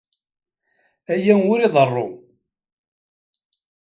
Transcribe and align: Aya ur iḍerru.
Aya 1.13 1.35
ur 1.51 1.59
iḍerru. 1.61 2.07